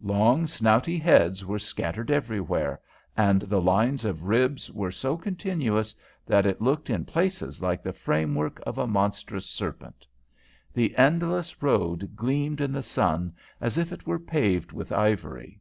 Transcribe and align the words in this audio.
Long, 0.00 0.46
snouty 0.46 0.96
heads 0.98 1.44
were 1.44 1.58
scattered 1.58 2.10
everywhere, 2.10 2.80
and 3.18 3.42
the 3.42 3.60
lines 3.60 4.06
of 4.06 4.22
ribs 4.24 4.72
were 4.72 4.90
so 4.90 5.14
continuous 5.14 5.94
that 6.24 6.46
it 6.46 6.62
looked 6.62 6.88
in 6.88 7.04
places 7.04 7.60
like 7.60 7.82
the 7.82 7.92
framework 7.92 8.62
of 8.66 8.78
a 8.78 8.86
monstrous 8.86 9.44
serpent. 9.44 10.06
The 10.72 10.96
endless 10.96 11.62
road 11.62 12.16
gleamed 12.16 12.62
in 12.62 12.72
the 12.72 12.82
sun 12.82 13.34
as 13.60 13.76
if 13.76 13.92
it 13.92 14.06
were 14.06 14.18
paved 14.18 14.72
with 14.72 14.90
ivory. 14.90 15.60